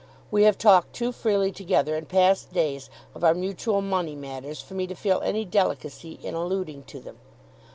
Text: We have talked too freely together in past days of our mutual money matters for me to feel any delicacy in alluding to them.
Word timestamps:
We 0.31 0.45
have 0.45 0.57
talked 0.57 0.93
too 0.93 1.11
freely 1.11 1.51
together 1.51 1.95
in 1.95 2.07
past 2.07 2.51
days 2.51 2.89
of 3.13 3.23
our 3.23 3.35
mutual 3.35 3.83
money 3.83 4.15
matters 4.15 4.59
for 4.59 4.73
me 4.73 4.87
to 4.87 4.95
feel 4.95 5.21
any 5.23 5.45
delicacy 5.45 6.17
in 6.23 6.33
alluding 6.33 6.85
to 6.85 6.99
them. 6.99 7.17